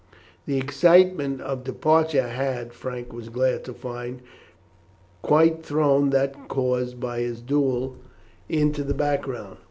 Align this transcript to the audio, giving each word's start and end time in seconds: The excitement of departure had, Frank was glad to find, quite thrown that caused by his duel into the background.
The 0.47 0.57
excitement 0.57 1.41
of 1.41 1.63
departure 1.63 2.27
had, 2.27 2.73
Frank 2.73 3.13
was 3.13 3.29
glad 3.29 3.63
to 3.65 3.73
find, 3.75 4.23
quite 5.21 5.61
thrown 5.63 6.09
that 6.09 6.47
caused 6.47 6.99
by 6.99 7.19
his 7.19 7.39
duel 7.39 7.97
into 8.49 8.83
the 8.83 8.95
background. 8.95 9.57